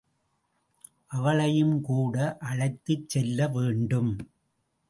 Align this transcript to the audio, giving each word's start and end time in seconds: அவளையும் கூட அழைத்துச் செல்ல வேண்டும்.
அவளையும் 1.11 1.81
கூட 1.81 2.15
அழைத்துச் 2.39 3.09
செல்ல 3.09 3.47
வேண்டும். 3.47 4.11